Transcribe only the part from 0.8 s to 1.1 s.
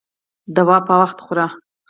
په